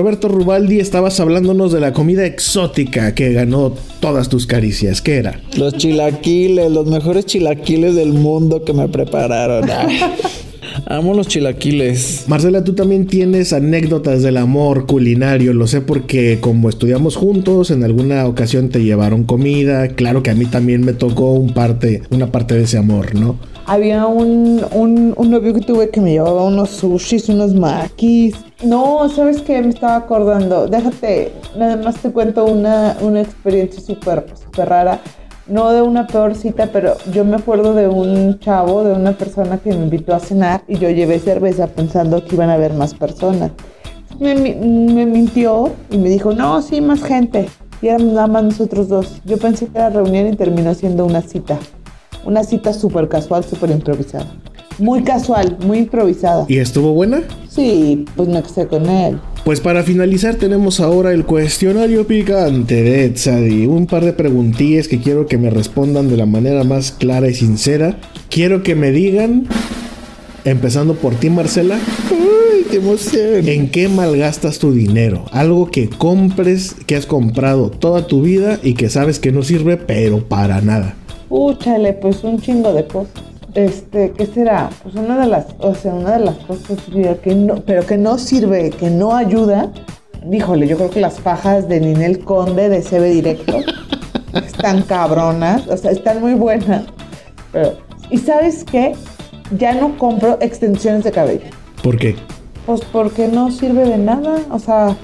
Roberto 0.09 0.27
Rubaldi, 0.27 0.79
estabas 0.79 1.19
hablándonos 1.19 1.71
de 1.71 1.79
la 1.79 1.93
comida 1.93 2.25
exótica 2.25 3.13
que 3.13 3.31
ganó 3.31 3.75
todas 3.99 4.27
tus 4.27 4.47
caricias. 4.47 5.03
¿Qué 5.03 5.17
era? 5.17 5.39
Los 5.55 5.75
chilaquiles, 5.75 6.71
los 6.71 6.87
mejores 6.87 7.27
chilaquiles 7.27 7.93
del 7.93 8.13
mundo 8.13 8.63
que 8.65 8.73
me 8.73 8.89
prepararon. 8.89 9.69
Amo 10.87 11.13
los 11.13 11.27
chilaquiles. 11.27 12.23
Marcela, 12.27 12.63
tú 12.63 12.73
también 12.73 13.05
tienes 13.05 13.53
anécdotas 13.53 14.23
del 14.23 14.37
amor 14.37 14.87
culinario, 14.87 15.53
lo 15.53 15.67
sé 15.67 15.81
porque 15.81 16.39
como 16.41 16.69
estudiamos 16.69 17.15
juntos, 17.15 17.69
en 17.69 17.83
alguna 17.83 18.25
ocasión 18.25 18.69
te 18.69 18.81
llevaron 18.81 19.25
comida, 19.25 19.89
claro 19.89 20.23
que 20.23 20.31
a 20.31 20.35
mí 20.35 20.47
también 20.47 20.83
me 20.83 20.93
tocó 20.93 21.33
un 21.33 21.53
parte, 21.53 22.01
una 22.09 22.31
parte 22.31 22.55
de 22.55 22.63
ese 22.63 22.79
amor, 22.79 23.13
¿no? 23.13 23.37
Había 23.69 24.07
un, 24.07 24.65
un, 24.73 25.29
novio 25.29 25.53
que 25.53 25.61
tuve 25.61 25.91
que 25.91 26.01
me 26.01 26.13
llevaba 26.13 26.43
unos 26.43 26.71
sushis, 26.71 27.29
unos 27.29 27.53
maquis. 27.53 28.33
No, 28.63 29.07
¿sabes 29.09 29.43
qué? 29.43 29.61
Me 29.61 29.69
estaba 29.69 29.95
acordando. 29.97 30.65
Déjate, 30.65 31.33
nada 31.55 31.75
más 31.75 31.97
te 31.97 32.11
cuento 32.11 32.45
una, 32.45 32.97
una 33.01 33.21
experiencia 33.21 33.79
súper 33.79 34.25
súper 34.43 34.69
rara. 34.69 34.99
No 35.45 35.69
de 35.69 35.83
una 35.83 36.07
peor 36.07 36.33
cita, 36.33 36.71
pero 36.73 36.97
yo 37.13 37.23
me 37.23 37.35
acuerdo 37.35 37.75
de 37.75 37.88
un 37.88 38.39
chavo, 38.39 38.83
de 38.83 38.93
una 38.93 39.11
persona 39.11 39.59
que 39.59 39.69
me 39.69 39.83
invitó 39.83 40.15
a 40.15 40.19
cenar 40.19 40.63
y 40.67 40.79
yo 40.79 40.89
llevé 40.89 41.19
cerveza 41.19 41.67
pensando 41.67 42.25
que 42.25 42.33
iban 42.33 42.49
a 42.49 42.55
haber 42.55 42.73
más 42.73 42.95
personas. 42.95 43.51
Me, 44.19 44.33
me 44.33 45.05
mintió 45.05 45.73
y 45.91 45.99
me 45.99 46.09
dijo, 46.09 46.33
no, 46.33 46.63
sí, 46.63 46.81
más 46.81 47.03
gente. 47.03 47.47
Y 47.83 47.89
éramos 47.89 48.13
nada 48.13 48.25
más 48.25 48.43
nosotros 48.45 48.89
dos. 48.89 49.21
Yo 49.25 49.38
pensé 49.38 49.67
que 49.67 49.77
era 49.77 49.91
reunión 49.91 50.25
y 50.25 50.35
terminó 50.35 50.73
siendo 50.73 51.05
una 51.05 51.21
cita. 51.21 51.59
Una 52.29 52.43
cita 52.43 52.74
súper 52.74 53.07
casual, 53.07 53.43
súper 53.43 53.71
improvisada. 53.71 54.27
Muy 54.77 55.01
casual, 55.01 55.57
muy 55.65 55.79
improvisada. 55.79 56.45
¿Y 56.48 56.59
estuvo 56.59 56.93
buena? 56.93 57.24
Sí, 57.50 58.05
pues 58.15 58.29
me 58.29 58.39
casé 58.43 58.67
con 58.67 58.88
él. 58.88 59.19
Pues 59.43 59.59
para 59.59 59.81
finalizar 59.81 60.36
tenemos 60.36 60.79
ahora 60.79 61.12
el 61.12 61.25
cuestionario 61.25 62.05
picante 62.05 62.83
de 62.83 63.05
Edsadi. 63.05 63.65
Un 63.65 63.88
par 63.88 64.05
de 64.05 64.13
preguntillas 64.13 64.88
que 64.88 65.01
quiero 65.01 65.25
que 65.25 65.39
me 65.39 65.50
respondan 65.50 66.07
de 66.07 66.17
la 66.17 66.27
manera 66.27 66.63
más 66.63 66.91
clara 66.91 67.27
y 67.29 67.33
sincera. 67.33 67.98
Quiero 68.29 68.62
que 68.62 68.75
me 68.75 68.91
digan, 68.91 69.48
empezando 70.45 70.93
por 70.93 71.15
ti 71.15 71.31
Marcela, 71.31 71.79
Ay, 72.12 72.63
qué 72.69 72.77
emoción. 72.77 73.48
¿en 73.48 73.71
qué 73.71 73.89
malgastas 73.89 74.59
tu 74.59 74.71
dinero? 74.71 75.25
Algo 75.31 75.71
que 75.71 75.89
compres, 75.89 76.75
que 76.86 76.95
has 76.95 77.07
comprado 77.07 77.71
toda 77.71 78.05
tu 78.05 78.21
vida 78.21 78.59
y 78.62 78.75
que 78.75 78.88
sabes 78.89 79.17
que 79.17 79.31
no 79.31 79.41
sirve, 79.41 79.77
pero 79.77 80.19
para 80.29 80.62
nada. 80.62 80.95
Úchale, 81.29 81.93
pues 81.93 82.24
un 82.24 82.39
chingo 82.39 82.74
de 82.74 82.86
cosas. 82.86 83.24
Este, 83.53 84.12
¿qué 84.12 84.25
será? 84.25 84.69
Pues 84.83 84.95
una 84.95 85.19
de 85.19 85.27
las, 85.27 85.48
o 85.59 85.74
sea, 85.74 85.93
una 85.93 86.13
de 86.13 86.25
las 86.25 86.36
cosas 86.38 86.77
que 87.24 87.36
no, 87.36 87.55
pero 87.65 87.86
que 87.86 87.98
no 87.98 88.17
sirve, 88.17 88.69
que 88.71 88.89
no 88.89 89.15
ayuda. 89.15 89.71
Híjole, 90.31 90.67
yo 90.67 90.77
creo 90.77 90.89
que 90.89 91.00
las 91.00 91.19
fajas 91.19 91.67
de 91.67 91.79
Ninel 91.79 92.19
Conde 92.19 92.69
de 92.69 92.81
CB 92.81 93.12
Directo 93.12 93.59
están 94.33 94.83
cabronas, 94.83 95.67
o 95.67 95.77
sea, 95.77 95.91
están 95.91 96.19
muy 96.21 96.33
buenas. 96.33 96.83
Pero, 97.51 97.74
¿y 98.09 98.17
sabes 98.17 98.63
qué? 98.63 98.93
Ya 99.57 99.74
no 99.74 99.98
compro 99.98 100.38
extensiones 100.41 101.03
de 101.03 101.12
cabello. 101.12 101.45
¿Por 101.83 101.98
qué? 101.98 102.15
Pues 102.65 102.81
porque 102.91 103.27
no 103.27 103.50
sirve 103.51 103.86
de 103.86 103.98
nada. 103.98 104.41
O 104.51 104.59
sea, 104.59 104.95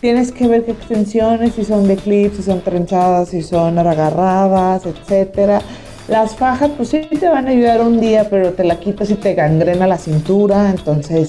tienes 0.00 0.32
que 0.32 0.46
ver 0.48 0.64
qué 0.64 0.72
extensiones, 0.72 1.54
si 1.54 1.64
son 1.64 1.86
de 1.86 1.96
clips, 1.96 2.36
si 2.38 2.42
son 2.42 2.60
trenzadas, 2.60 3.28
si 3.30 3.42
son 3.42 3.78
agarradas, 3.78 4.82
etcétera. 4.86 5.60
Las 6.08 6.34
fajas, 6.34 6.70
pues 6.76 6.88
sí 6.88 7.02
te 7.18 7.28
van 7.28 7.46
a 7.46 7.50
ayudar 7.50 7.80
un 7.82 8.00
día, 8.00 8.28
pero 8.28 8.52
te 8.52 8.64
la 8.64 8.80
quitas 8.80 9.10
y 9.10 9.14
te 9.14 9.34
gangrena 9.34 9.86
la 9.86 9.96
cintura. 9.98 10.70
Entonces, 10.70 11.28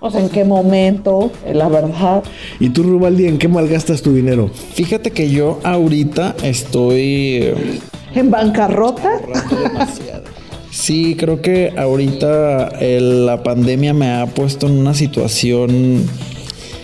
no 0.00 0.10
sé 0.10 0.20
en 0.20 0.28
qué 0.30 0.44
momento, 0.44 1.30
eh, 1.44 1.52
la 1.54 1.68
verdad. 1.68 2.22
¿Y 2.60 2.70
tú 2.70 2.84
Rubaldi, 2.84 3.26
en 3.26 3.36
qué 3.38 3.48
malgastas 3.48 4.00
tu 4.00 4.14
dinero? 4.14 4.48
Fíjate 4.74 5.10
que 5.10 5.28
yo 5.28 5.58
ahorita 5.64 6.36
estoy... 6.42 7.02
eh, 7.42 7.80
En 8.14 8.30
bancarrota. 8.30 9.20
Sí, 10.70 11.16
creo 11.18 11.42
que 11.42 11.74
ahorita 11.76 12.68
el- 12.80 13.26
la 13.26 13.42
pandemia 13.42 13.92
me 13.92 14.10
ha 14.12 14.26
puesto 14.26 14.66
en 14.68 14.78
una 14.78 14.94
situación 14.94 16.04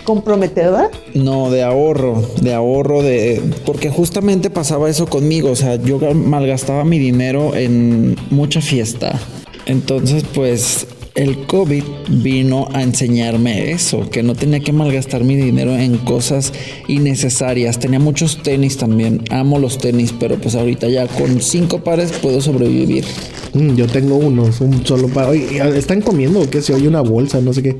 comprometedora. 0.05 0.89
No, 1.13 1.49
de 1.51 1.63
ahorro, 1.63 2.23
de 2.41 2.53
ahorro, 2.53 3.01
de 3.01 3.41
porque 3.65 3.89
justamente 3.89 4.49
pasaba 4.49 4.89
eso 4.89 5.07
conmigo, 5.07 5.51
o 5.51 5.55
sea, 5.55 5.75
yo 5.75 5.99
malgastaba 6.13 6.85
mi 6.85 6.99
dinero 6.99 7.55
en 7.55 8.15
mucha 8.29 8.61
fiesta. 8.61 9.19
Entonces, 9.65 10.23
pues 10.33 10.87
el 11.15 11.45
COVID 11.45 11.83
vino 12.09 12.67
a 12.73 12.83
enseñarme 12.83 13.71
eso, 13.71 14.09
que 14.09 14.21
no 14.21 14.35
tenía 14.35 14.59
que 14.59 14.73
malgastar 14.73 15.23
mi 15.23 15.35
dinero 15.35 15.75
en 15.75 15.97
cosas 15.97 16.51
innecesarias. 16.87 17.79
Tenía 17.79 17.99
muchos 17.99 18.43
tenis 18.43 18.77
también, 18.77 19.23
amo 19.31 19.57
los 19.57 19.77
tenis, 19.77 20.13
pero 20.19 20.35
pues 20.35 20.55
ahorita 20.55 20.89
ya 20.89 21.07
con 21.07 21.41
cinco 21.41 21.79
pares 21.83 22.11
puedo 22.11 22.41
sobrevivir. 22.41 23.05
Mm, 23.53 23.75
yo 23.75 23.87
tengo 23.87 24.17
unos, 24.17 24.59
un 24.59 24.85
solo 24.85 25.07
par. 25.07 25.29
Oye, 25.29 25.47
¿están 25.77 26.01
comiendo 26.01 26.41
o 26.41 26.49
qué? 26.49 26.61
Se 26.61 26.73
oye 26.73 26.87
una 26.87 27.01
bolsa, 27.01 27.39
no 27.39 27.53
sé 27.53 27.63
qué. 27.63 27.77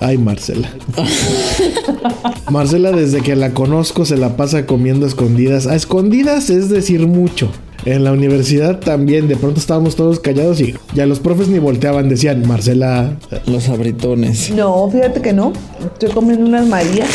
Ay, 0.00 0.16
Marcela. 0.16 0.68
Marcela, 2.50 2.90
desde 2.90 3.20
que 3.20 3.36
la 3.36 3.50
conozco, 3.52 4.06
se 4.06 4.16
la 4.16 4.36
pasa 4.36 4.64
comiendo 4.66 5.04
a 5.04 5.08
escondidas. 5.08 5.66
A 5.66 5.74
escondidas 5.76 6.48
es 6.48 6.70
decir 6.70 7.06
mucho. 7.06 7.50
En 7.84 8.04
la 8.04 8.12
universidad 8.12 8.78
también, 8.80 9.28
de 9.28 9.36
pronto 9.36 9.60
estábamos 9.60 9.96
todos 9.96 10.20
callados 10.20 10.60
y 10.60 10.74
ya 10.94 11.06
los 11.06 11.18
profes 11.20 11.48
ni 11.48 11.58
volteaban, 11.58 12.08
decían, 12.08 12.46
Marcela. 12.46 13.16
Los 13.46 13.68
abritones. 13.68 14.50
No, 14.50 14.88
fíjate 14.90 15.20
que 15.22 15.32
no. 15.32 15.52
Estoy 15.92 16.10
comiendo 16.10 16.46
unas 16.46 16.66
Marías. 16.68 17.08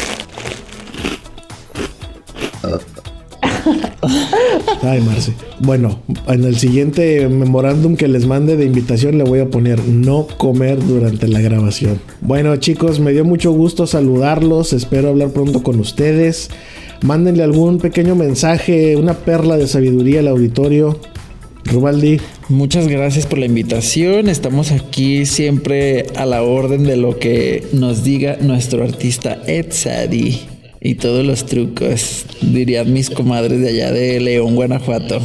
Ay, 4.81 5.01
Marce. 5.01 5.33
Bueno, 5.59 5.99
en 6.27 6.43
el 6.43 6.57
siguiente 6.57 7.27
memorándum 7.27 7.95
que 7.95 8.07
les 8.07 8.25
mande 8.25 8.57
de 8.57 8.65
invitación 8.65 9.17
le 9.17 9.23
voy 9.23 9.39
a 9.39 9.49
poner 9.49 9.83
no 9.87 10.27
comer 10.37 10.83
durante 10.85 11.27
la 11.27 11.41
grabación. 11.41 11.99
Bueno, 12.21 12.55
chicos, 12.57 12.99
me 12.99 13.11
dio 13.11 13.25
mucho 13.25 13.51
gusto 13.51 13.87
saludarlos. 13.87 14.73
Espero 14.73 15.09
hablar 15.09 15.29
pronto 15.29 15.63
con 15.63 15.79
ustedes. 15.79 16.49
Mándenle 17.01 17.43
algún 17.43 17.79
pequeño 17.79 18.15
mensaje, 18.15 18.95
una 18.95 19.13
perla 19.13 19.57
de 19.57 19.67
sabiduría 19.67 20.19
al 20.19 20.27
auditorio. 20.27 20.99
Rubaldi. 21.65 22.19
Muchas 22.47 22.87
gracias 22.87 23.25
por 23.25 23.39
la 23.39 23.47
invitación. 23.47 24.29
Estamos 24.29 24.71
aquí 24.71 25.25
siempre 25.25 26.05
a 26.15 26.25
la 26.25 26.43
orden 26.43 26.83
de 26.83 26.95
lo 26.95 27.17
que 27.17 27.65
nos 27.73 28.03
diga 28.03 28.37
nuestro 28.39 28.83
artista 28.83 29.41
Ed 29.47 29.71
Sadi 29.71 30.54
y 30.85 30.93
todos 30.93 31.25
los 31.25 31.47
trucos, 31.47 32.25
dirían 32.41 32.93
mis 32.93 33.09
comadres 33.09 33.59
de 33.59 33.69
allá 33.69 33.91
de 33.91 34.19
León, 34.19 34.53
Guanajuato. 34.53 35.19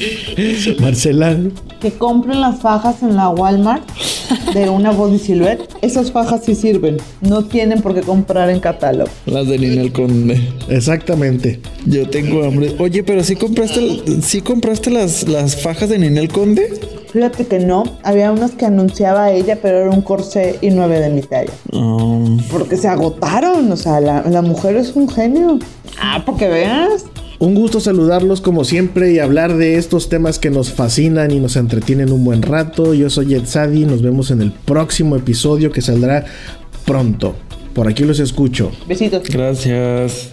Marcela. 0.80 1.36
Que 1.82 1.90
compren 1.90 2.40
las 2.40 2.62
fajas 2.62 3.02
en 3.02 3.14
la 3.14 3.28
Walmart 3.28 3.86
de 4.54 4.70
una 4.70 4.92
body 4.92 5.18
silhouette. 5.18 5.68
Esas 5.82 6.10
fajas 6.10 6.46
sí 6.46 6.54
sirven. 6.54 6.96
No 7.20 7.44
tienen 7.44 7.82
por 7.82 7.94
qué 7.94 8.00
comprar 8.00 8.48
en 8.48 8.58
catálogo. 8.58 9.10
Las 9.26 9.46
de 9.46 9.58
Ninel 9.58 9.92
Conde. 9.92 10.40
Exactamente. 10.70 11.60
Yo 11.84 12.08
tengo 12.08 12.42
hambre. 12.44 12.74
Oye, 12.78 13.04
pero 13.04 13.22
si 13.22 13.36
compraste, 13.36 14.00
¿sí 14.22 14.40
compraste 14.40 14.90
las, 14.90 15.28
las 15.28 15.60
fajas 15.60 15.90
de 15.90 15.98
Ninel 15.98 16.28
Conde? 16.28 16.70
Fíjate 17.12 17.46
que 17.46 17.58
no, 17.58 17.84
había 18.02 18.32
unas 18.32 18.52
que 18.52 18.66
anunciaba 18.66 19.30
ella, 19.30 19.58
pero 19.60 19.78
era 19.78 19.90
un 19.90 20.02
corsé 20.02 20.58
y 20.60 20.70
nueve 20.70 21.00
de 21.00 21.10
mi 21.10 21.22
talla. 21.22 21.52
Um, 21.72 22.38
Porque 22.50 22.76
se 22.76 22.88
agotaron, 22.88 23.70
o 23.70 23.76
sea, 23.76 24.00
la, 24.00 24.22
la 24.22 24.42
mujer 24.42 24.76
es 24.76 24.94
un 24.96 25.08
genio. 25.08 25.58
Ah, 26.00 26.22
porque 26.24 26.48
veas. 26.48 27.04
Un 27.38 27.54
gusto 27.54 27.80
saludarlos 27.80 28.40
como 28.40 28.64
siempre 28.64 29.12
y 29.12 29.18
hablar 29.18 29.56
de 29.56 29.76
estos 29.76 30.08
temas 30.08 30.38
que 30.38 30.50
nos 30.50 30.72
fascinan 30.72 31.30
y 31.30 31.38
nos 31.38 31.56
entretienen 31.56 32.10
un 32.10 32.24
buen 32.24 32.40
rato. 32.40 32.94
Yo 32.94 33.10
soy 33.10 33.34
Ed 33.34 33.44
Sadi, 33.44 33.84
nos 33.84 34.00
vemos 34.00 34.30
en 34.30 34.40
el 34.40 34.52
próximo 34.52 35.16
episodio 35.16 35.70
que 35.70 35.82
saldrá 35.82 36.24
pronto. 36.86 37.34
Por 37.74 37.88
aquí 37.88 38.04
los 38.04 38.20
escucho. 38.20 38.72
Besitos. 38.88 39.24
Gracias. 39.28 40.32